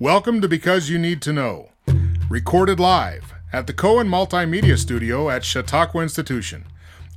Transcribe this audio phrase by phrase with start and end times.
[0.00, 1.72] Welcome to Because You Need to Know,
[2.30, 6.64] recorded live at the Cohen Multimedia Studio at Chautauqua Institution.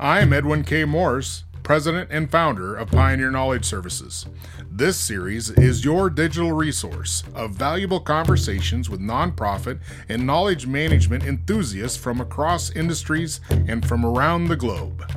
[0.01, 0.83] I am Edwin K.
[0.83, 4.25] Morris, President and founder of Pioneer Knowledge Services.
[4.69, 9.79] This series is your digital resource of valuable conversations with nonprofit
[10.09, 15.09] and knowledge management enthusiasts from across industries and from around the globe.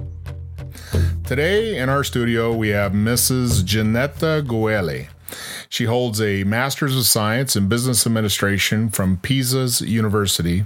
[1.25, 3.65] Today in our studio, we have Mrs.
[3.65, 5.09] Ginetta Guele.
[5.77, 10.65] She holds a Master's of Science in Business Administration from Pisa's University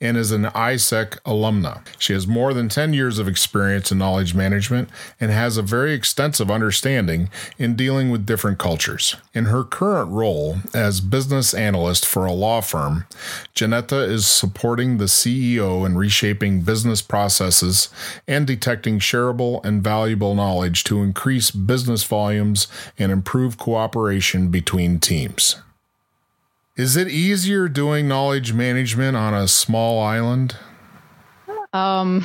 [0.00, 1.84] and is an ISEC alumna.
[1.98, 4.88] She has more than 10 years of experience in knowledge management
[5.20, 7.28] and has a very extensive understanding
[7.58, 9.16] in dealing with different cultures.
[9.34, 13.06] In her current role as business analyst for a law firm,
[13.54, 17.88] Janetta is supporting the CEO in reshaping business processes
[18.28, 25.56] and detecting shareable and valuable knowledge to increase business volumes and improve cooperation between teams.
[26.76, 30.56] Is it easier doing knowledge management on a small island?
[31.72, 32.24] Um,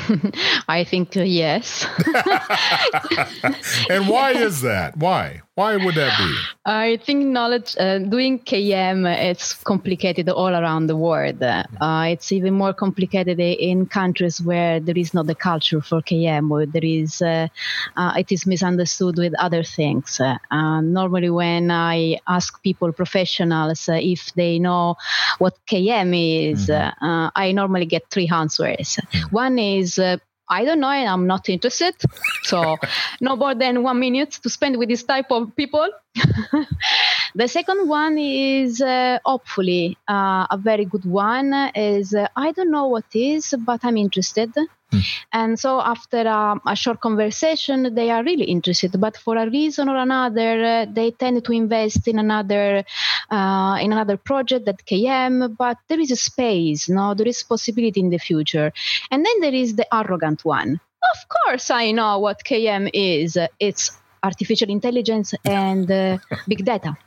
[0.67, 1.85] I think uh, yes.
[3.89, 4.97] and why is that?
[4.97, 5.41] Why?
[5.57, 6.35] Why would that be?
[6.65, 11.41] I think knowledge uh, doing KM it's complicated all around the world.
[11.41, 11.63] Uh,
[12.09, 16.67] it's even more complicated in countries where there is not the culture for KM, or
[16.67, 17.47] there is uh,
[17.95, 20.19] uh, it is misunderstood with other things.
[20.19, 20.37] Uh,
[20.81, 24.95] normally, when I ask people, professionals, if they know
[25.39, 27.29] what KM is, mm-hmm.
[27.35, 28.99] I normally get three answers.
[29.01, 29.35] Mm-hmm.
[29.35, 29.99] One is
[30.49, 31.95] I don't know, and I'm not interested.
[32.43, 32.77] So,
[33.21, 35.87] no more than one minute to spend with this type of people.
[37.35, 41.53] the second one is uh, hopefully uh, a very good one.
[41.75, 44.51] Is uh, I don't know what is, but I'm interested.
[44.91, 45.03] Mm.
[45.33, 49.89] And so after a, a, short conversation, they are really interested, but for a reason
[49.89, 52.85] or another, uh, they tend to invest in another
[53.29, 55.57] uh, in another project that KM.
[55.57, 58.71] But there is a space, no, there is possibility in the future.
[59.11, 60.79] And then there is the arrogant one.
[61.13, 63.37] Of course, I know what KM is.
[63.59, 63.91] It's
[64.23, 66.17] artificial intelligence and uh,
[66.47, 66.97] big data.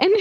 [0.00, 0.12] And,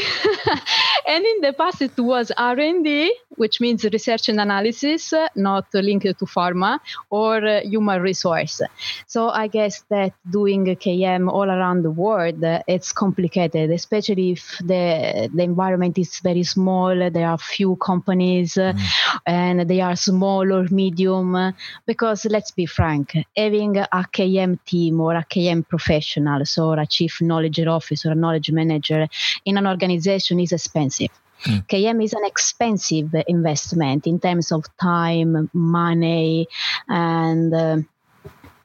[1.08, 6.26] and in the past it was r&d which means research and analysis not linked to
[6.26, 6.80] pharma
[7.10, 8.62] or uh, human resource
[9.08, 14.58] so i guess that doing km all around the world uh, it's complicated especially if
[14.60, 18.80] the, the environment is very small there are few companies mm.
[19.26, 21.54] and they are small or medium
[21.86, 27.22] because let's be frank having a km team or a km professional so a chief
[27.22, 29.07] knowledge officer a knowledge manager
[29.46, 31.12] in an organization is expensive.
[31.44, 31.68] Mm.
[31.68, 36.48] KM is an expensive investment in terms of time, money,
[36.88, 37.78] and uh,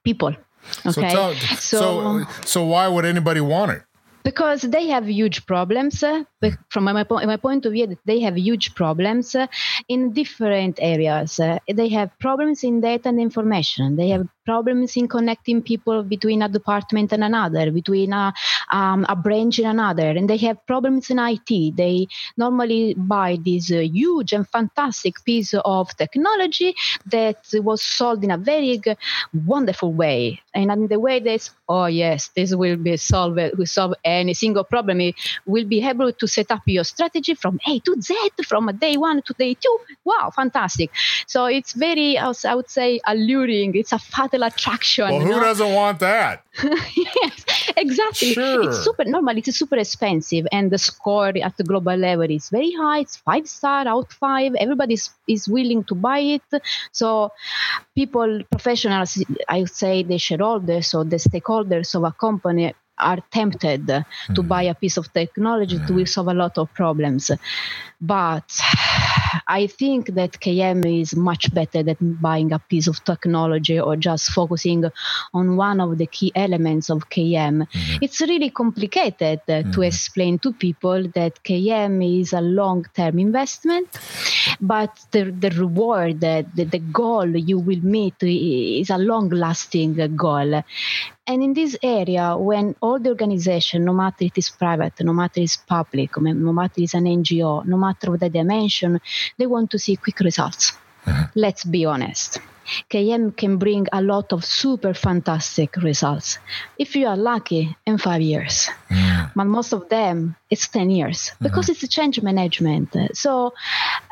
[0.03, 0.35] people.
[0.87, 3.83] Okay, so, tell, so, so so why would anybody want it?
[4.25, 6.03] because they have huge problems.
[6.03, 6.25] Uh,
[6.69, 9.47] from my, my point of view, they have huge problems uh,
[9.89, 11.41] in different areas.
[11.41, 13.97] Uh, they have problems in data and information.
[13.97, 18.33] They have problems in connecting people between a department and another, between a,
[18.71, 20.11] um, a branch and another.
[20.11, 21.77] And they have problems in IT.
[21.77, 26.75] They normally buy this uh, huge and fantastic piece of technology
[27.07, 28.81] that was sold in a very
[29.33, 30.41] wonderful way.
[30.55, 34.65] And in the way that, oh, yes, this will be solved, will solve any single
[34.65, 35.01] problem.
[35.01, 35.15] It
[35.47, 38.15] will be able to set up your strategy from A to Z,
[38.47, 39.79] from day one to day two.
[40.05, 40.91] Wow, fantastic.
[41.27, 43.75] So it's very, I would say, alluring.
[43.75, 45.09] It's a fat attraction.
[45.11, 45.41] Well, who know?
[45.41, 46.45] doesn't want that?
[46.63, 47.45] yes,
[47.77, 48.33] exactly.
[48.33, 48.63] Sure.
[48.69, 49.37] It's super normal.
[49.37, 53.01] It's super expensive, and the score at the global level is very high.
[53.01, 54.55] It's five star out five.
[54.55, 54.97] Everybody
[55.29, 56.63] is willing to buy it.
[56.93, 57.33] So,
[57.95, 63.87] people, professionals, I would say, the shareholders or the stakeholders of a company are tempted
[63.87, 64.35] mm-hmm.
[64.35, 67.31] to buy a piece of technology to solve a lot of problems.
[68.01, 68.61] But
[69.47, 74.31] I think that KM is much better than buying a piece of technology or just
[74.31, 74.85] focusing
[75.33, 77.67] on one of the key elements of KM.
[77.67, 77.99] Mm-hmm.
[78.03, 79.71] It's really complicated uh, mm-hmm.
[79.73, 83.89] to explain to people that KM is a long term investment,
[84.61, 90.63] but the, the reward, the, the goal you will meet is a long lasting goal.
[91.27, 95.41] And in this area, when all the organization, no matter it is private, no matter
[95.41, 99.01] it is public, no matter it is an NGO, no matter what the dimension,
[99.39, 100.73] they want to see quick results.
[101.07, 101.27] Uh-huh.
[101.35, 102.39] Let's be honest.
[102.91, 106.39] KM can bring a lot of super fantastic results.
[106.79, 108.69] If you are lucky, in five years.
[108.91, 109.33] Mm.
[109.35, 111.85] But most of them, it's 10 years because mm-hmm.
[111.85, 112.95] it's change management.
[113.15, 113.55] So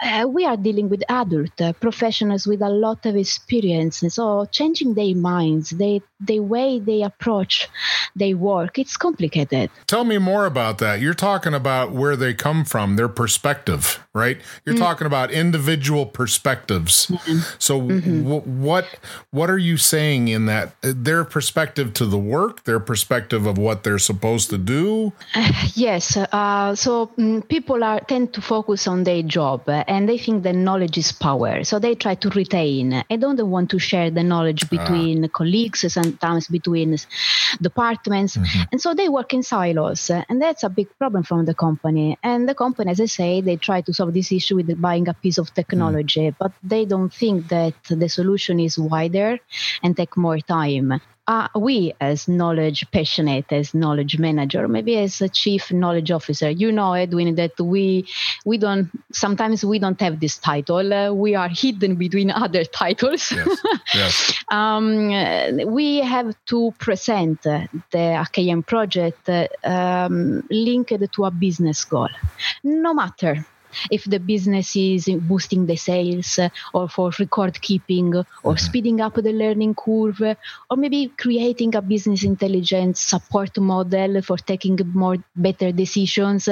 [0.02, 4.02] uh, we are dealing with adult uh, professionals with a lot of experience.
[4.08, 7.68] So changing their minds, they, the way they approach
[8.16, 9.70] their work, it's complicated.
[9.86, 11.00] Tell me more about that.
[11.00, 14.38] You're talking about where they come from, their perspective, right?
[14.64, 14.84] You're mm-hmm.
[14.84, 17.06] talking about individual perspectives.
[17.06, 17.38] Mm-hmm.
[17.58, 18.22] So mm-hmm.
[18.22, 18.86] w- what
[19.30, 23.84] what are you saying in that their perspective to the work, their perspective of what
[23.84, 25.12] they're supposed to do?
[25.34, 26.16] Uh, yes.
[26.16, 30.42] Uh, so um, people are tend to focus on their job uh, and they think
[30.42, 31.64] that knowledge is power.
[31.64, 33.04] So they try to retain.
[33.10, 34.68] I don't want to share the knowledge ah.
[34.70, 36.96] between colleagues, sometimes between
[37.60, 38.62] departments, mm-hmm.
[38.72, 42.18] and so they work in silos, and that's a big problem from the company.
[42.22, 45.14] And the company, as I say, they try to solve this issue with buying a
[45.14, 46.34] piece of technology, mm.
[46.38, 49.38] but they don't think that the solution is wider
[49.82, 51.00] and take more time
[51.30, 56.72] uh, we as knowledge passionate as knowledge manager maybe as a chief knowledge officer you
[56.72, 58.04] know edwin that we
[58.44, 63.30] we don't sometimes we don't have this title uh, we are hidden between other titles
[63.30, 63.58] yes.
[63.94, 64.44] Yes.
[64.50, 64.92] um,
[65.66, 67.68] we have to present the
[68.24, 72.08] akm project uh, um, linked to a business goal
[72.64, 73.46] no matter
[73.90, 78.56] if the business is boosting the sales uh, or for record keeping or mm-hmm.
[78.56, 80.36] speeding up the learning curve
[80.70, 86.48] or maybe creating a business intelligence support model for taking more better decisions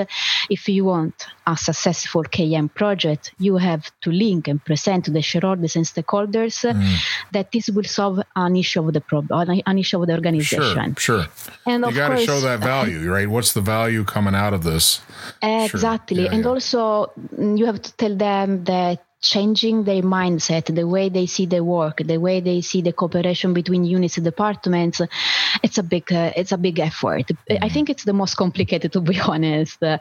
[0.50, 5.22] if you want a successful km project you have to link and present to the
[5.22, 6.96] shareholders and stakeholders mm.
[7.32, 11.22] that this will solve an issue of the problem an issue of the organization sure
[11.22, 11.26] sure
[11.66, 15.00] and you got to show that value right what's the value coming out of this
[15.42, 16.24] exactly sure.
[16.26, 16.50] yeah, and yeah.
[16.50, 17.10] also
[17.58, 21.98] you have to tell them that changing their mindset, the way they see the work,
[22.04, 25.00] the way they see the cooperation between units and departments,
[25.62, 27.26] it's a big uh, it's a big effort.
[27.26, 27.64] Mm-hmm.
[27.64, 29.98] I think it's the most complicated to be honest, uh,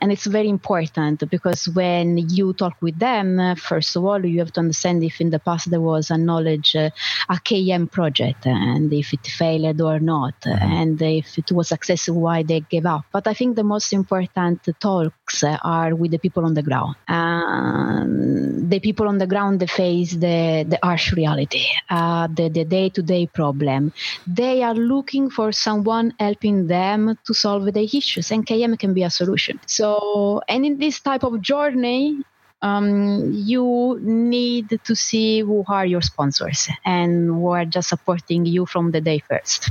[0.00, 4.38] and it's very important because when you talk with them, uh, first of all, you
[4.38, 6.90] have to understand if in the past there was a knowledge uh,
[7.28, 10.72] a KM project and if it failed or not, mm-hmm.
[10.72, 13.04] and if it was successful, why they gave up.
[13.12, 16.96] But I think the most important talks are with the people on the ground.
[17.08, 23.26] Um, the people on the ground face the, the harsh reality, uh, the, the day-to-day
[23.26, 23.92] problem.
[24.26, 29.02] They are looking for someone helping them to solve the issues, and KM can be
[29.02, 29.60] a solution.
[29.66, 32.22] So, and in this type of journey,
[32.62, 38.66] um, you need to see who are your sponsors and who are just supporting you
[38.66, 39.70] from the day first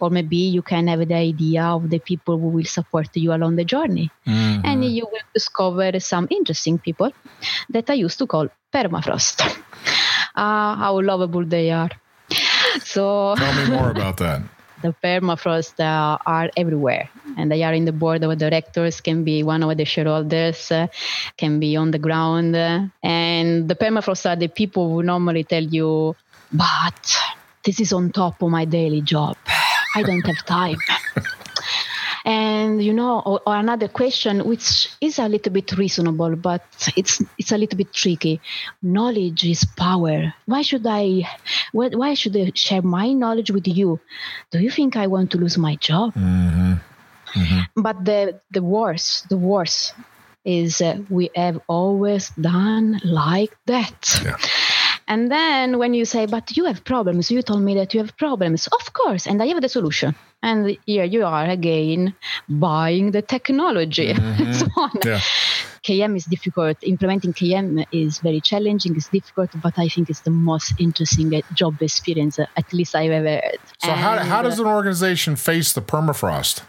[0.00, 3.56] or maybe you can have the idea of the people who will support you along
[3.56, 4.10] the journey.
[4.26, 4.64] Mm-hmm.
[4.64, 7.12] and you will discover some interesting people
[7.68, 9.40] that i used to call permafrost.
[10.34, 11.90] Uh, how lovable they are.
[12.84, 14.42] So tell me more about that.
[14.82, 17.08] The permafrost uh, are everywhere.
[17.36, 20.88] And they are in the board of directors can be one of the shareholders uh,
[21.36, 22.54] can be on the ground.
[22.54, 26.14] Uh, and the permafrost are the people who normally tell you
[26.54, 27.16] but
[27.64, 29.36] this is on top of my daily job
[29.94, 30.76] I don't have time.
[32.24, 36.64] and you know, or, or, another question, which is a little bit reasonable, but
[36.96, 38.40] it's it's a little bit tricky.
[38.82, 40.34] Knowledge is power.
[40.46, 41.28] Why should I?
[41.72, 44.00] Why should I share my knowledge with you?
[44.50, 46.14] Do you think I want to lose my job?
[46.14, 46.74] Mm-hmm.
[47.34, 47.82] Mm-hmm.
[47.82, 49.94] But the the worst, the worst
[50.44, 54.20] is uh, we have always done like that.
[54.22, 54.36] Yeah.
[55.06, 58.16] And then when you say, but you have problems, you told me that you have
[58.16, 58.66] problems.
[58.68, 59.26] Of course.
[59.26, 60.14] And I have the solution.
[60.42, 62.14] And here you are again
[62.48, 64.52] buying the technology mm-hmm.
[64.60, 64.90] so on.
[65.04, 65.20] Yeah.
[65.82, 66.78] KM is difficult.
[66.82, 68.96] Implementing KM is very challenging.
[68.96, 73.28] It's difficult, but I think it's the most interesting job experience, at least I've ever
[73.28, 73.58] had.
[73.82, 76.62] So, and, how, how does an organization face the permafrost?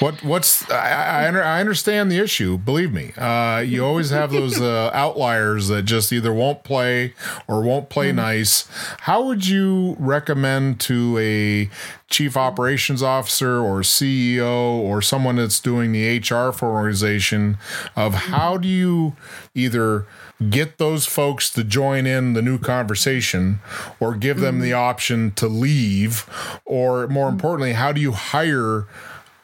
[0.00, 2.58] What what's I, I, I understand the issue.
[2.58, 7.14] Believe me, uh, you always have those uh, outliers that just either won't play
[7.46, 8.68] or won't play mm nice.
[9.00, 11.68] How would you recommend to a
[12.08, 17.58] chief operations officer or CEO or someone that's doing the HR for an organization
[17.96, 19.16] of how do you
[19.52, 20.06] either
[20.48, 23.58] get those folks to join in the new conversation
[23.98, 26.24] or give them the option to leave?
[26.64, 28.86] Or more importantly how do you hire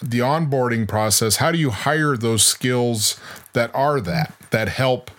[0.03, 3.21] the onboarding process, how do you hire those skills
[3.53, 5.11] that are that, that help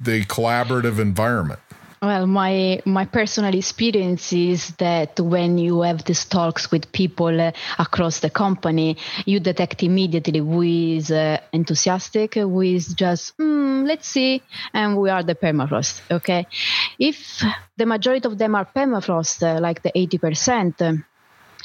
[0.00, 1.60] the collaborative environment?
[2.02, 7.52] Well, my my personal experience is that when you have these talks with people uh,
[7.78, 14.06] across the company, you detect immediately who is uh, enthusiastic, who is just mm, let's
[14.06, 14.42] see,
[14.74, 16.02] and we are the permafrost.
[16.10, 16.46] Okay,
[16.98, 17.42] if
[17.78, 20.92] the majority of them are permafrost, uh, like the eighty percent, uh,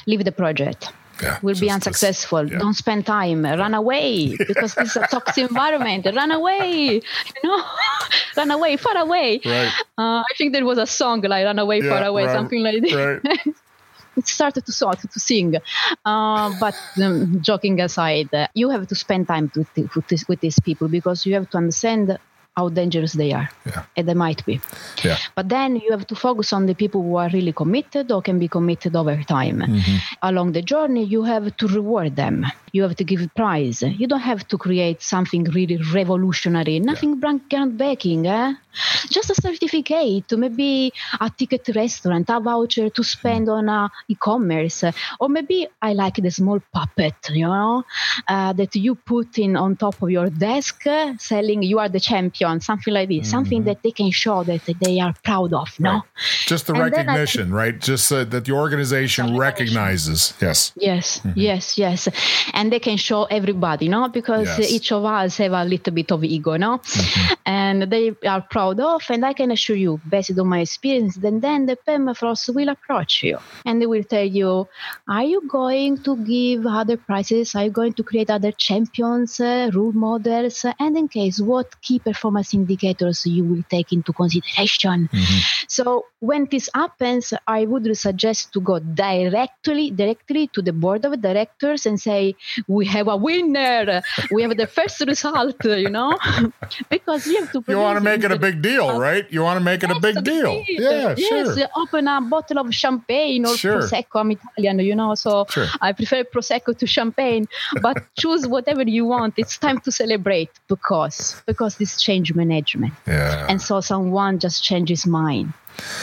[0.06, 0.90] leave the project
[1.22, 2.50] Yeah, will be unsuccessful.
[2.50, 2.58] yeah.
[2.58, 3.44] Don't spend time.
[3.44, 6.06] Run away because this is a toxic environment.
[6.14, 6.94] Run away.
[6.94, 7.64] You know,
[8.36, 9.40] run away, far away.
[9.44, 9.72] Right.
[9.96, 12.94] Uh, I think there was a song like "Run Away, Far Away," something like this.
[12.94, 13.38] Right.
[14.16, 15.56] it started to sort to sing.
[16.04, 20.40] Uh, but um, joking aside, uh, you have to spend time with, with, this, with
[20.40, 22.18] these people because you have to understand
[22.56, 23.82] how dangerous they are, Yeah.
[23.96, 24.60] and they might be.
[25.02, 25.16] Yeah.
[25.34, 28.38] But then you have to focus on the people who are really committed or can
[28.38, 29.58] be committed over time.
[29.60, 29.96] Mm-hmm.
[30.22, 32.44] Along the journey, you have to reward them.
[32.72, 33.82] You have to give a prize.
[33.82, 36.78] You don't have to create something really revolutionary.
[36.80, 38.26] Nothing brand- groundbreaking.
[38.26, 38.54] Eh?
[39.10, 43.88] Just a certificate, to maybe a ticket to restaurant, a voucher to spend on uh,
[44.08, 44.84] e-commerce,
[45.20, 47.84] or maybe I like the small puppet, you know,
[48.28, 52.00] uh, that you put in on top of your desk, uh, selling "You are the
[52.00, 55.68] champion," something like this, something that they can show that they are proud of.
[55.78, 55.90] No.
[55.92, 56.02] Right.
[56.46, 57.78] Just the And recognition, right?
[57.78, 60.34] Just uh, that the organization recognizes.
[60.40, 60.72] Yes.
[60.76, 62.08] Yes, yes, yes.
[62.52, 64.08] And they can show everybody, no?
[64.08, 64.62] Because Mm-hmm.
[64.62, 64.72] Yes.
[64.72, 66.78] each of us have a little bit of ego, no?
[66.78, 67.34] Mm-hmm.
[67.46, 71.40] And they are proud of, and I can assure you, based on my experience, then
[71.40, 74.68] then the permafrost will approach you and they will tell you,
[75.08, 77.54] are you going to give other prizes?
[77.54, 80.64] Are you going to create other champions, uh, role models?
[80.78, 85.08] And in case, what key performance indicators you will take into consideration?
[85.68, 91.20] So when this happens, I would suggest to go directly, directly to the board of
[91.20, 92.36] directors and say,
[92.68, 94.02] "We have a winner.
[94.30, 96.16] We have the first result." You know,
[96.90, 97.64] because you have to.
[97.66, 99.24] You want to make it a the- big deal, right?
[99.30, 100.64] You want to make it a big deal.
[100.68, 101.68] Yeah, yes, sure.
[101.76, 103.80] open a bottle of champagne or Sure.
[103.80, 104.20] prosecco.
[104.20, 105.66] I'm Italian, you know, so Sure.
[105.80, 107.44] I prefer prosecco to champagne.
[107.80, 109.34] But choose whatever you want.
[109.36, 113.46] It's time to celebrate because because this change management Yeah.
[113.50, 115.52] and so someone just changes mind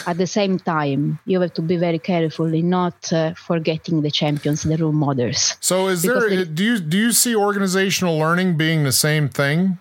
[0.07, 4.09] at the same time you have to be very careful in not uh, forgetting the
[4.21, 8.17] champions the role models So is because there it- do you do you see organizational
[8.23, 9.77] learning being the same thing?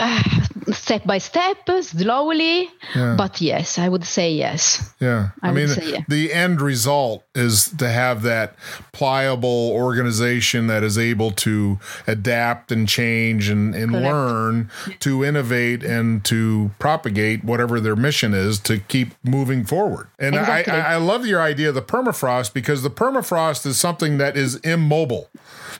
[0.72, 3.14] step by step slowly Yeah.
[3.16, 5.30] but yes i would say yes Yeah.
[5.42, 6.02] I, I mean, yeah.
[6.08, 8.54] the end result is to have that
[8.92, 14.04] pliable organization that is able to adapt and change and, and Correct.
[14.06, 20.08] learn to innovate and to propagate whatever their mission is to keep moving forward.
[20.18, 20.74] And Exactly.
[20.74, 24.56] I, I love your idea of the permafrost because the permafrost is something that is
[24.56, 25.28] immobile.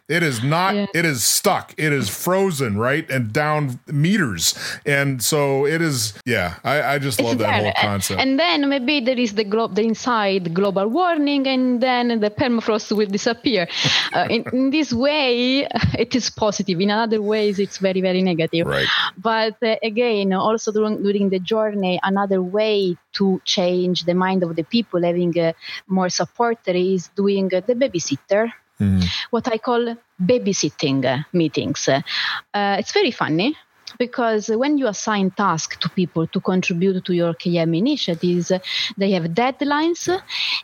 [0.09, 0.87] It is not, Yeah.
[0.95, 1.73] it is stuck.
[1.77, 3.09] It is frozen, right?
[3.11, 4.55] And down meters.
[4.85, 7.73] And so it is, yeah, I, I just love It's that there.
[7.73, 8.21] whole concept.
[8.21, 12.91] and then maybe there is the glo- the inside global warming and then the permafrost
[12.97, 13.69] will disappear
[14.13, 15.67] uh, in, in this way
[15.99, 18.89] it is positive in other ways it's very very negative Right.
[19.19, 24.57] but uh, again also during, during the journey another way to change the mind of
[24.57, 25.53] the people having uh,
[25.89, 28.53] more support is doing uh, the babysitter
[29.31, 33.57] what i call babysitting meetings uh, it's very funny
[33.99, 38.53] because when you assign tasks to people to contribute to your KM initiatives,
[38.97, 40.09] they have deadlines.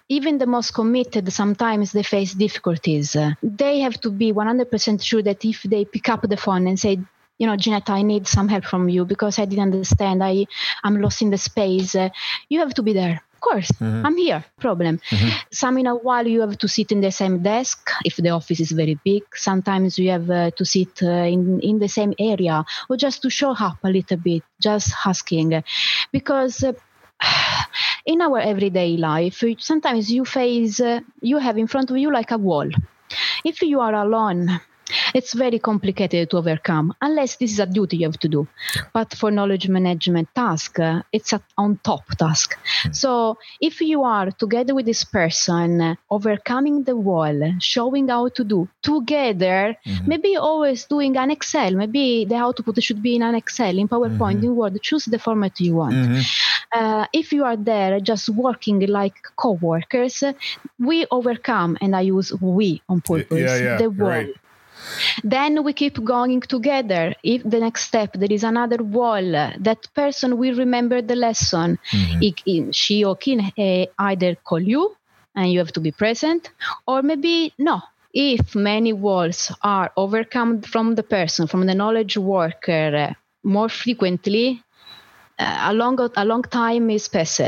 [0.09, 3.17] Even the most committed, sometimes they face difficulties.
[3.43, 6.99] They have to be 100% sure that if they pick up the phone and say,
[7.39, 10.25] you know, Jeanette, I need some help from you because I didn't understand.
[10.25, 10.47] I,
[10.83, 11.95] I'm lost in the space.
[12.49, 13.23] You have to be there.
[13.37, 14.45] Of course, I'm here.
[14.59, 14.99] Problem.
[15.53, 18.61] Some in a while you have to sit in the same desk if the office
[18.61, 19.25] is very big.
[19.35, 23.31] Sometimes you have uh, to sit uh, in in the same area or just to
[23.31, 25.63] show up a little bit, just asking,
[26.13, 26.65] because.
[26.65, 26.73] Uh,
[28.07, 32.31] in our everyday life, sometimes you face, uh, you have in front of you like
[32.31, 32.69] a wall.
[33.43, 34.61] If you are alone,
[35.17, 38.47] it's very complicated to overcome unless this is a duty you have to do.
[38.93, 42.59] But for knowledge management task uh, it's a on top task.
[42.93, 48.45] So if you are together with this person uh, overcoming the wall showing how to
[48.45, 51.73] do together maybe always doing an excel.
[51.73, 54.79] Maybe the output should be in an excel in powerpoint in word.
[54.83, 55.95] Choose the format you want.
[56.75, 60.33] Uh, if you are there just working like co-workers uh,
[60.79, 64.09] we overcome and i use we on purpose yeah, yeah, the wall.
[64.09, 64.35] right.
[65.23, 67.15] Then we keep going together.
[67.23, 69.23] If the next step there is another wall.
[69.59, 71.79] That person will remember the lesson.
[72.21, 74.97] He, he- she or can uh, either call you
[75.35, 76.51] and you have to be present
[76.87, 77.83] or maybe no.
[78.15, 83.15] If many walls are overcome from the person from the knowledge worker uh,
[83.45, 84.63] more frequently
[85.39, 87.41] Uh, a long a long time is passed.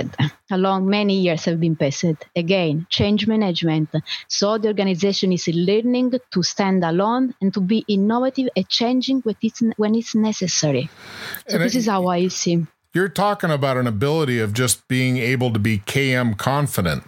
[0.50, 2.04] A long many years have been passed.
[2.36, 3.88] Again change management.
[4.28, 9.36] So the organization is learning to stand alone and to be innovative and changing when
[9.42, 10.90] it's, when it's necessary.
[11.48, 12.66] So and this it, is how i see.
[12.92, 17.04] You're talking about an ability of just being able to be km confident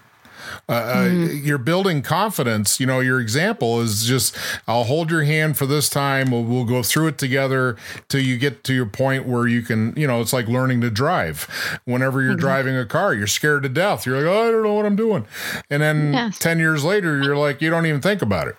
[0.68, 1.44] uh, mm.
[1.44, 2.80] you're building confidence.
[2.80, 6.30] You know, your example is just, I'll hold your hand for this time.
[6.30, 7.76] We'll, we'll go through it together
[8.08, 10.90] till you get to your point where you can, you know, it's like learning to
[10.90, 11.48] drive.
[11.84, 12.40] Whenever you're mm-hmm.
[12.40, 14.06] driving a car, you're scared to death.
[14.06, 15.26] You're like, oh, I don't know what I'm doing.
[15.68, 16.38] And then yes.
[16.38, 18.56] 10 years later, you're like, you don't even think about it.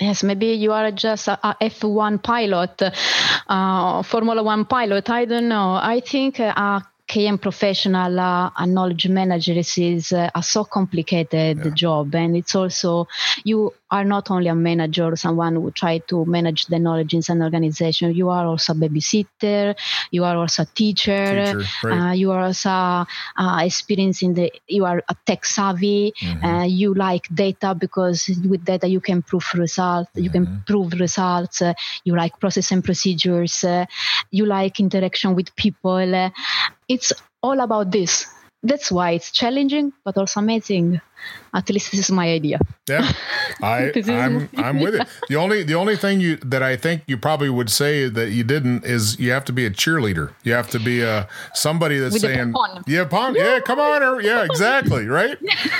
[0.00, 2.82] Yes, maybe you are just a, a F1 pilot,
[3.48, 5.10] uh, Formula One pilot.
[5.10, 5.74] I don't know.
[5.74, 11.70] I think uh, KM professional uh, and knowledge manager is uh, a so complicated yeah.
[11.70, 13.08] job, and it's also
[13.44, 17.42] you are not only a manager, someone who try to manage the knowledge in an
[17.42, 18.14] organization.
[18.14, 19.74] You are also a babysitter.
[20.10, 21.54] You are also a teacher.
[21.54, 22.10] teacher right.
[22.10, 24.52] uh, you are also uh, experiencing the.
[24.66, 26.12] You are a tech savvy.
[26.20, 26.44] Mm-hmm.
[26.44, 30.10] Uh, you like data because with data you can prove results.
[30.10, 30.24] Mm-hmm.
[30.24, 30.64] You can mm-hmm.
[30.66, 31.62] prove results.
[31.62, 33.64] Uh, you like process and procedures.
[33.64, 33.86] Uh,
[34.30, 36.14] you like interaction with people.
[36.14, 36.30] Uh,
[36.88, 38.26] it's all about this
[38.62, 41.00] that's why it's challenging but also amazing.
[41.52, 42.60] At least this is my idea.
[42.88, 43.12] Yeah.
[43.62, 45.08] I i'm i'm with it.
[45.28, 48.44] the only the only thing you that i think you probably would say that you
[48.44, 50.30] didn't is you have to be a cheerleader.
[50.44, 52.54] You have to be a somebody that's With saying
[52.86, 55.38] yeah pon yeah come on yeah exactly right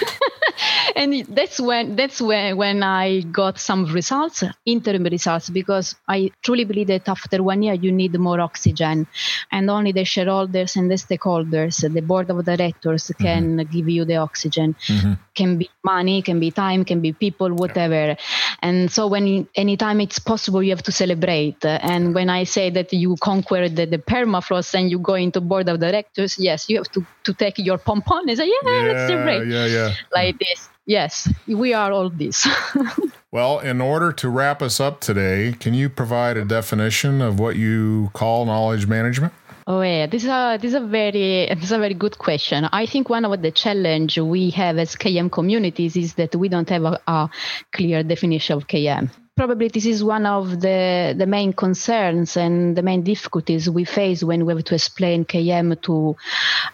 [0.98, 6.64] and that's when that's when when I got some results, interim results, because I truly
[6.64, 9.06] believe that after one year you need more oxygen,
[9.52, 13.24] and only the shareholders and the stakeholders, the board of directors, mm-hmm.
[13.24, 13.72] can mm-hmm.
[13.72, 14.74] give you the oxygen.
[14.86, 15.12] Mm-hmm.
[15.34, 17.94] Can be money, can be time, can be people, whatever.
[17.94, 18.16] Yeah.
[18.60, 21.64] And so when anytime it's possible, you have to celebrate.
[21.64, 25.68] And when I say that you conquered the, the permafrost and you go into board
[25.68, 28.92] of directors, yes, you have to to take your pom pom and say, yeah, yeah,
[28.92, 29.46] let's celebrate.
[29.48, 29.94] Yeah, yeah.
[30.12, 30.68] Like this.
[30.86, 32.48] Yes, we are all this.
[33.30, 37.56] well, in order to wrap us up today, can you provide a definition of what
[37.56, 39.34] you call knowledge management?
[39.66, 42.66] Oh yeah, this is a this is a very this is a very good question.
[42.72, 46.70] I think one of the challenge we have as KM communities is that we don't
[46.70, 47.28] have a, a
[47.72, 52.82] clear definition of KM probably this is one of the, the main concerns and the
[52.82, 56.16] main difficulties we face when we have to explain KM to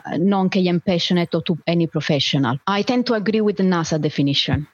[0.06, 2.58] uh, non KM passionate or to any professional.
[2.66, 4.66] I tend to agree with the NASA definition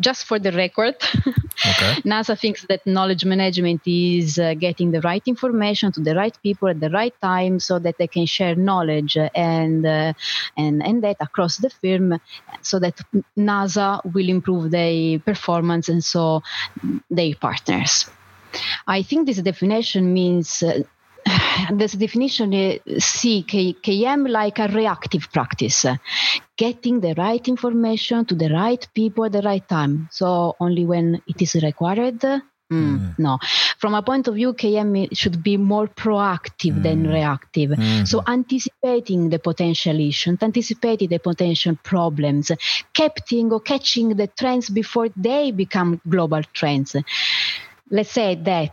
[0.00, 0.94] just for the record,
[1.26, 2.00] okay.
[2.02, 6.68] NASA thinks that knowledge management is uh, getting the right information to the right people
[6.68, 10.12] at the right time so that they can share knowledge and uh,
[10.56, 12.20] and and that across the firm
[12.62, 13.00] so that
[13.36, 16.42] NASA will improve their performance and so
[17.10, 18.08] their partners.
[18.86, 20.82] I think this definition means uh,
[21.72, 22.52] this definition
[22.98, 25.86] see KM like a reactive practice,
[26.56, 30.08] getting the right information to the right people at the right time.
[30.10, 32.20] So only when it is required.
[32.70, 33.18] Mm, mm.
[33.18, 33.38] No,
[33.78, 36.82] from a point of view, KM should be more proactive mm.
[36.82, 37.70] than reactive.
[37.70, 38.06] Mm.
[38.06, 42.52] So anticipating the potential issues, anticipating the potential problems,
[42.92, 46.94] capturing or catching the trends before they become global trends
[47.90, 48.70] let's say that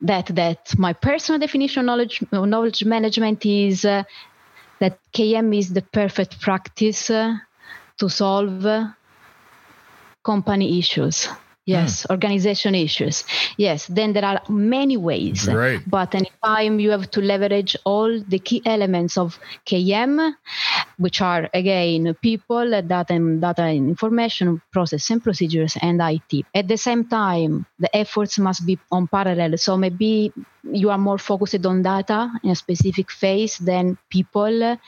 [0.00, 4.02] that that my personal definition of knowledge knowledge management is uh,
[4.80, 7.36] that KM is the perfect practice uh,
[7.98, 8.66] to solve
[10.24, 11.28] company issues.
[11.64, 12.12] Yes, hmm.
[12.12, 13.22] organization issues.
[13.56, 15.46] Yes, then there are many ways.
[15.46, 15.80] Right.
[15.86, 20.34] But anytime you have to leverage all the key elements of KM,
[20.98, 26.44] which are again people, data and data and information, process and procedures, and IT.
[26.52, 29.56] At the same time, the efforts must be on parallel.
[29.58, 30.32] So maybe
[30.64, 34.78] you are more focused on data in a specific phase than people,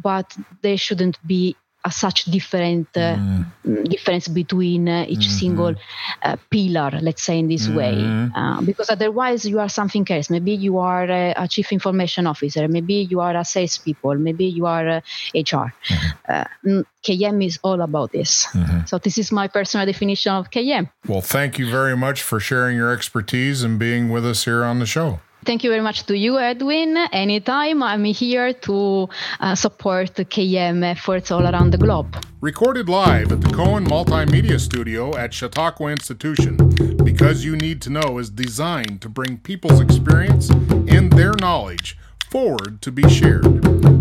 [0.00, 3.88] but they shouldn't be a such different uh, mm.
[3.88, 5.38] difference between uh, each mm-hmm.
[5.38, 5.74] single
[6.22, 7.76] uh, pillar let's say in this mm-hmm.
[7.76, 12.68] way uh, because otherwise you are something else maybe you are a chief information officer
[12.68, 15.02] maybe you are a salespeople maybe you are
[15.34, 16.80] hr mm-hmm.
[17.02, 18.84] km uh, is all about this mm-hmm.
[18.84, 22.76] so this is my personal definition of km well thank you very much for sharing
[22.76, 26.16] your expertise and being with us here on the show Thank you very much to
[26.16, 26.96] you, Edwin.
[27.12, 29.08] Anytime, I'm here to
[29.40, 32.14] uh, support KM efforts all around the globe.
[32.42, 36.56] Recorded live at the Cohen Multimedia Studio at Chautauqua Institution,
[37.02, 41.96] Because You Need to Know is designed to bring people's experience and their knowledge
[42.30, 43.44] forward to be shared.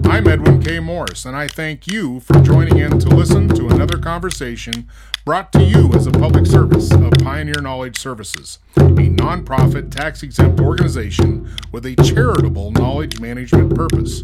[0.05, 0.79] I'm Edwin K.
[0.79, 4.87] Morris, and I thank you for joining in to listen to another conversation
[5.25, 10.59] brought to you as a public service of Pioneer Knowledge Services, a nonprofit tax exempt
[10.59, 14.21] organization with a charitable knowledge management purpose.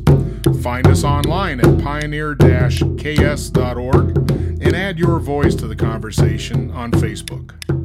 [0.61, 7.84] Find us online at pioneer ks.org and add your voice to the conversation on Facebook.